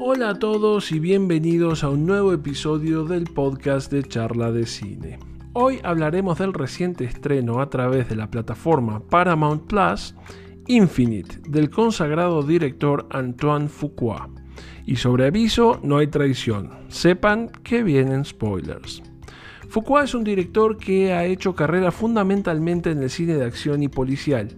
[0.00, 5.18] Hola a todos y bienvenidos a un nuevo episodio del podcast de Charla de Cine.
[5.54, 10.14] Hoy hablaremos del reciente estreno a través de la plataforma Paramount Plus,
[10.68, 14.30] Infinite, del consagrado director Antoine Fuqua.
[14.86, 16.70] Y sobre aviso, no hay traición.
[16.86, 19.02] Sepan que vienen spoilers.
[19.68, 23.88] Fuqua es un director que ha hecho carrera fundamentalmente en el cine de acción y
[23.88, 24.56] policial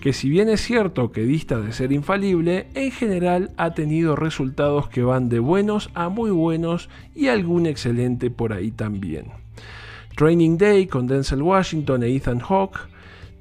[0.00, 4.88] que si bien es cierto que dista de ser infalible, en general ha tenido resultados
[4.88, 9.32] que van de buenos a muy buenos y algún excelente por ahí también.
[10.16, 12.78] Training Day con Denzel Washington e Ethan Hawke,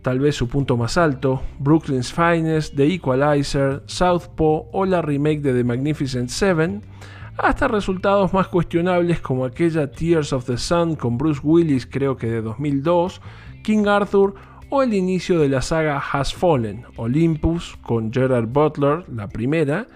[0.01, 5.53] tal vez su punto más alto, Brooklyn's Finest, The Equalizer, Southpaw o la remake de
[5.53, 6.81] The Magnificent Seven,
[7.37, 12.27] hasta resultados más cuestionables como aquella Tears of the Sun con Bruce Willis creo que
[12.27, 13.21] de 2002,
[13.63, 14.33] King Arthur
[14.69, 19.87] o el inicio de la saga Has Fallen, Olympus, con Gerard Butler, la primera,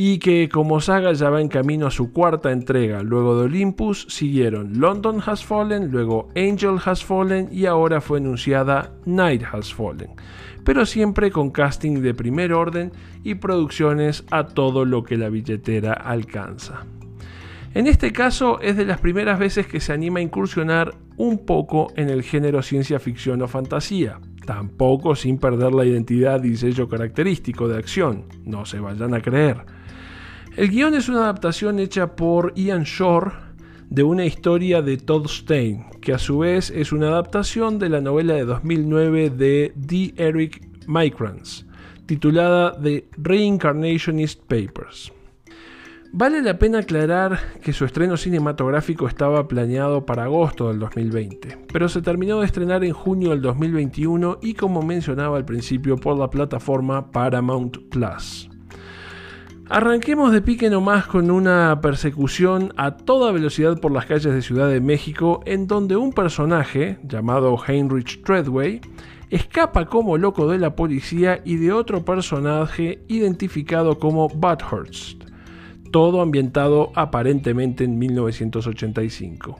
[0.00, 3.02] y que como saga ya va en camino a su cuarta entrega.
[3.02, 8.92] Luego de Olympus siguieron London Has Fallen, luego Angel Has Fallen y ahora fue anunciada
[9.06, 10.10] Night Has Fallen,
[10.62, 12.92] pero siempre con casting de primer orden
[13.24, 16.86] y producciones a todo lo que la billetera alcanza.
[17.74, 21.88] En este caso es de las primeras veces que se anima a incursionar un poco
[21.96, 27.68] en el género ciencia ficción o fantasía, tampoco sin perder la identidad y sello característico
[27.68, 29.58] de acción, no se vayan a creer.
[30.56, 33.32] El guion es una adaptación hecha por Ian Shore
[33.90, 38.00] de una historia de Todd Stein, que a su vez es una adaptación de la
[38.00, 40.14] novela de 2009 de D.
[40.16, 41.66] Eric Micrans,
[42.06, 45.12] titulada The Reincarnationist Papers.
[46.10, 51.86] Vale la pena aclarar que su estreno cinematográfico estaba planeado para agosto del 2020, pero
[51.90, 56.30] se terminó de estrenar en junio del 2021 y como mencionaba al principio por la
[56.30, 58.48] plataforma Paramount Plus.
[59.68, 64.70] Arranquemos de pique nomás con una persecución a toda velocidad por las calles de Ciudad
[64.70, 68.80] de México en donde un personaje llamado Heinrich Treadway
[69.28, 75.27] escapa como loco de la policía y de otro personaje identificado como Butthurst
[75.90, 79.58] todo ambientado aparentemente en 1985.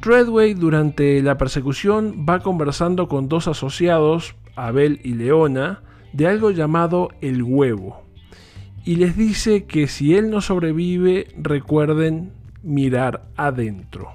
[0.00, 7.08] Treadway durante la persecución va conversando con dos asociados, Abel y Leona, de algo llamado
[7.20, 8.02] el huevo,
[8.84, 14.10] y les dice que si él no sobrevive, recuerden mirar adentro.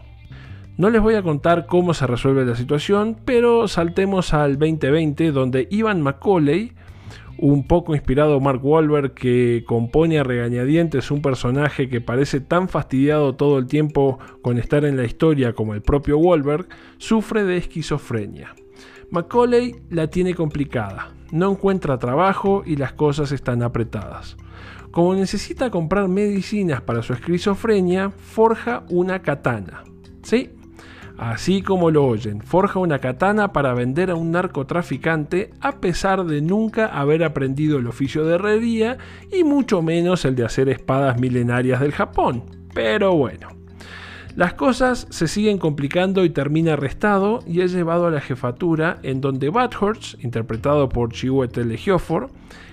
[0.77, 5.67] No les voy a contar cómo se resuelve la situación, pero saltemos al 2020 donde
[5.71, 6.71] Ivan Macaulay
[7.41, 13.35] un poco inspirado Mark Wahlberg que compone a regañadientes un personaje que parece tan fastidiado
[13.35, 16.67] todo el tiempo con estar en la historia como el propio Wahlberg,
[16.97, 18.55] sufre de esquizofrenia.
[19.09, 24.37] Macaulay la tiene complicada, no encuentra trabajo y las cosas están apretadas.
[24.91, 29.83] Como necesita comprar medicinas para su esquizofrenia, forja una katana.
[30.23, 30.51] ¿Sí?
[31.19, 36.41] Así como lo oyen, forja una katana para vender a un narcotraficante a pesar de
[36.41, 38.97] nunca haber aprendido el oficio de herrería
[39.29, 42.45] y mucho menos el de hacer espadas milenarias del Japón.
[42.73, 43.49] Pero bueno.
[44.37, 49.19] Las cosas se siguen complicando y termina arrestado y es llevado a la jefatura en
[49.19, 52.29] donde Bathurst, interpretado por Chiwetel Ejiofor,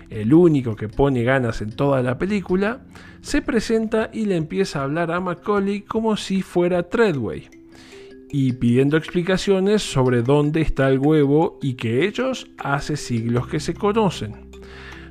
[0.09, 2.79] el único que pone ganas en toda la película,
[3.23, 7.49] se presenta y le empieza a hablar a Macaulay como si fuera Treadway,
[8.31, 13.75] y pidiendo explicaciones sobre dónde está el huevo y que ellos hace siglos que se
[13.75, 14.47] conocen.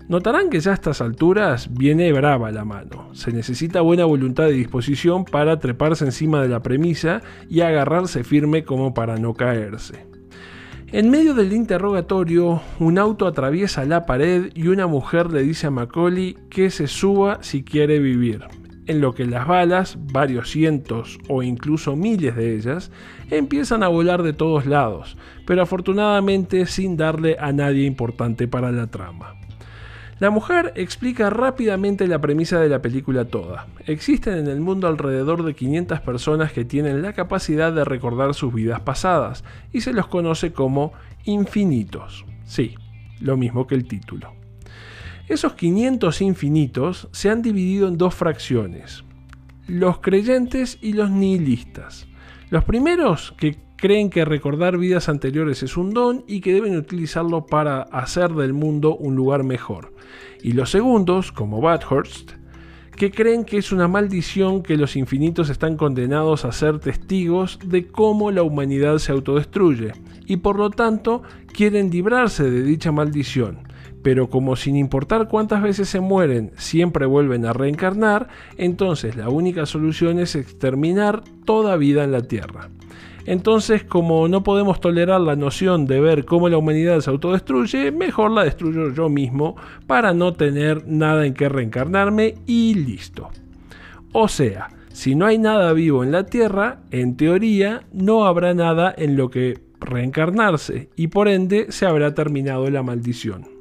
[0.08, 3.10] Notarán que ya a estas alturas viene brava la mano.
[3.14, 8.64] Se necesita buena voluntad y disposición para treparse encima de la premisa y agarrarse firme
[8.64, 10.06] como para no caerse.
[10.92, 15.72] En medio del interrogatorio, un auto atraviesa la pared y una mujer le dice a
[15.72, 18.46] Macaulay que se suba si quiere vivir
[18.88, 22.92] en lo que las balas, varios cientos o incluso miles de ellas,
[23.30, 28.88] empiezan a volar de todos lados, pero afortunadamente sin darle a nadie importante para la
[28.88, 29.36] trama.
[30.20, 33.68] La mujer explica rápidamente la premisa de la película toda.
[33.86, 38.54] Existen en el mundo alrededor de 500 personas que tienen la capacidad de recordar sus
[38.54, 39.44] vidas pasadas
[39.74, 40.94] y se los conoce como
[41.26, 42.24] infinitos.
[42.46, 42.76] Sí,
[43.20, 44.45] lo mismo que el título.
[45.28, 49.04] Esos 500 infinitos se han dividido en dos fracciones,
[49.68, 52.08] los creyentes y los nihilistas.
[52.52, 57.48] Los primeros que creen que recordar vidas anteriores es un don y que deben utilizarlo
[57.48, 59.96] para hacer del mundo un lugar mejor.
[60.44, 62.34] Y los segundos, como Bathurst,
[62.96, 67.88] que creen que es una maldición que los infinitos están condenados a ser testigos de
[67.88, 69.94] cómo la humanidad se autodestruye
[70.28, 73.74] y por lo tanto quieren librarse de dicha maldición
[74.06, 79.66] pero como sin importar cuántas veces se mueren, siempre vuelven a reencarnar, entonces la única
[79.66, 82.70] solución es exterminar toda vida en la Tierra.
[83.26, 88.30] Entonces, como no podemos tolerar la noción de ver cómo la humanidad se autodestruye, mejor
[88.30, 89.56] la destruyo yo mismo
[89.88, 93.32] para no tener nada en que reencarnarme y listo.
[94.12, 98.94] O sea, si no hay nada vivo en la Tierra, en teoría no habrá nada
[98.96, 103.55] en lo que reencarnarse y por ende se habrá terminado la maldición.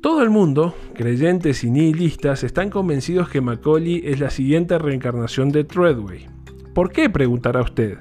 [0.00, 5.64] Todo el mundo, creyentes y nihilistas, están convencidos que Macaulay es la siguiente reencarnación de
[5.64, 6.26] Treadway.
[6.72, 7.10] ¿Por qué?
[7.10, 7.98] preguntará usted.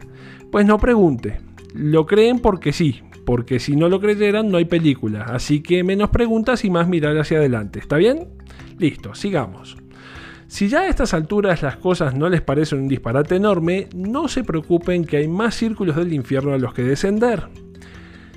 [0.51, 1.41] Pues no pregunte.
[1.73, 5.23] Lo creen porque sí, porque si no lo creyeran no hay película.
[5.23, 7.79] Así que menos preguntas y más mirar hacia adelante.
[7.79, 8.27] ¿Está bien?
[8.77, 9.75] Listo, sigamos.
[10.45, 14.43] Si ya a estas alturas las cosas no les parecen un disparate enorme, no se
[14.43, 17.47] preocupen que hay más círculos del infierno a los que descender.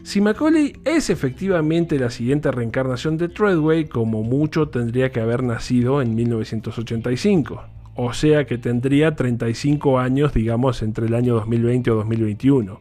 [0.03, 6.03] Si Macaulay es efectivamente la siguiente reencarnación de Treadway, como mucho tendría que haber nacido
[6.03, 7.63] en 1985
[8.03, 12.81] o sea que tendría 35 años, digamos, entre el año 2020 o 2021.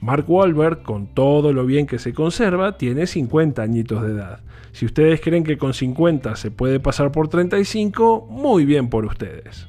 [0.00, 4.40] Mark Wahlberg, con todo lo bien que se conserva, tiene 50 añitos de edad.
[4.72, 9.68] Si ustedes creen que con 50 se puede pasar por 35, muy bien por ustedes.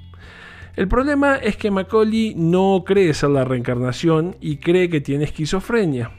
[0.76, 6.10] El problema es que Macaulay no cree ser la reencarnación y cree que tiene esquizofrenia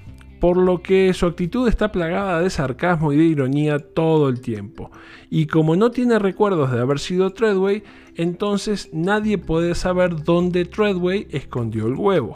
[0.40, 4.90] por lo que su actitud está plagada de sarcasmo y de ironía todo el tiempo.
[5.28, 7.84] Y como no tiene recuerdos de haber sido Treadway,
[8.16, 12.32] entonces nadie puede saber dónde Treadway escondió el huevo.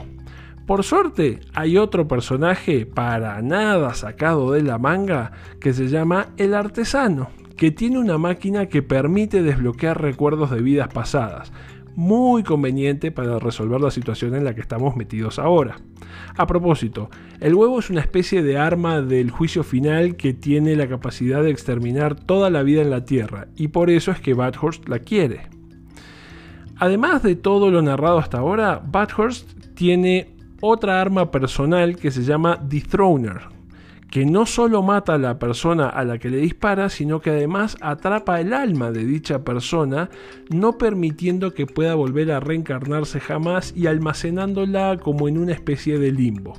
[0.67, 6.55] Por suerte, hay otro personaje para nada sacado de la manga que se llama el
[6.55, 11.53] artesano, que tiene una máquina que permite desbloquear recuerdos de vidas pasadas,
[11.97, 15.77] muy conveniente para resolver la situación en la que estamos metidos ahora.
[16.37, 17.11] A propósito,
[17.41, 21.51] el huevo es una especie de arma del juicio final que tiene la capacidad de
[21.51, 25.49] exterminar toda la vida en la Tierra, y por eso es que Bathurst la quiere.
[26.77, 32.57] Además de todo lo narrado hasta ahora, Bathurst tiene otra arma personal que se llama
[32.57, 33.54] Dethroner,
[34.15, 37.77] que no solo mata a la persona a la que le dispara, sino que además
[37.81, 40.09] atrapa el alma de dicha persona,
[40.51, 46.13] no permitiendo que pueda volver a reencarnarse jamás y almacenándola como en una especie de
[46.13, 46.53] limbo.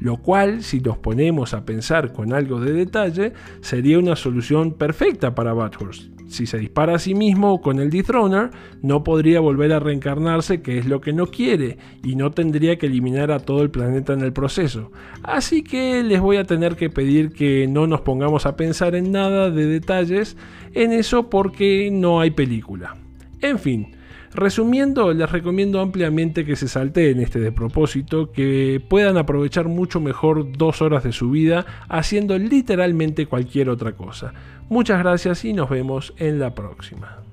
[0.00, 5.34] Lo cual, si nos ponemos a pensar con algo de detalle, sería una solución perfecta
[5.34, 8.50] para Bathurst si se dispara a sí mismo con el Dethroner,
[8.82, 12.86] no podría volver a reencarnarse, que es lo que no quiere, y no tendría que
[12.86, 14.92] eliminar a todo el planeta en el proceso.
[15.22, 19.12] Así que les voy a tener que pedir que no nos pongamos a pensar en
[19.12, 20.36] nada de detalles
[20.74, 22.96] en eso porque no hay película.
[23.40, 23.95] En fin,
[24.36, 30.52] Resumiendo, les recomiendo ampliamente que se salteen este de propósito, que puedan aprovechar mucho mejor
[30.52, 34.34] dos horas de su vida haciendo literalmente cualquier otra cosa.
[34.68, 37.25] Muchas gracias y nos vemos en la próxima.